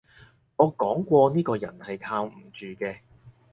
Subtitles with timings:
[0.55, 3.01] 我講過呢個人係靠唔住嘅